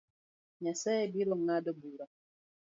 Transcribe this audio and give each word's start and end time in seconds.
Nyasaye 0.63 1.03
birongado 1.13 1.69
bura 1.79 2.05